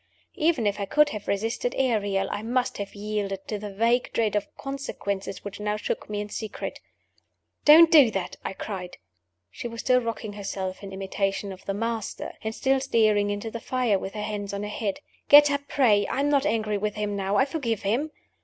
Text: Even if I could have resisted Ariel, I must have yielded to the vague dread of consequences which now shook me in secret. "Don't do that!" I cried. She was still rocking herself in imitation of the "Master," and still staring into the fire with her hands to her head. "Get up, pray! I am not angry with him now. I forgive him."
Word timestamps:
Even 0.33 0.65
if 0.65 0.79
I 0.79 0.85
could 0.85 1.09
have 1.09 1.27
resisted 1.27 1.75
Ariel, 1.77 2.27
I 2.31 2.41
must 2.41 2.79
have 2.79 2.95
yielded 2.95 3.47
to 3.47 3.59
the 3.59 3.71
vague 3.71 4.11
dread 4.13 4.35
of 4.35 4.47
consequences 4.57 5.43
which 5.43 5.59
now 5.59 5.77
shook 5.77 6.09
me 6.09 6.19
in 6.21 6.29
secret. 6.29 6.79
"Don't 7.65 7.91
do 7.91 8.09
that!" 8.09 8.35
I 8.43 8.53
cried. 8.53 8.97
She 9.51 9.67
was 9.67 9.81
still 9.81 10.01
rocking 10.01 10.33
herself 10.33 10.81
in 10.81 10.91
imitation 10.91 11.51
of 11.51 11.63
the 11.65 11.75
"Master," 11.75 12.33
and 12.43 12.55
still 12.55 12.79
staring 12.79 13.29
into 13.29 13.51
the 13.51 13.59
fire 13.59 13.99
with 13.99 14.15
her 14.15 14.23
hands 14.23 14.49
to 14.49 14.57
her 14.61 14.65
head. 14.67 15.01
"Get 15.29 15.51
up, 15.51 15.67
pray! 15.67 16.07
I 16.07 16.19
am 16.21 16.29
not 16.31 16.47
angry 16.47 16.79
with 16.79 16.95
him 16.95 17.15
now. 17.15 17.35
I 17.35 17.45
forgive 17.45 17.83
him." 17.83 18.09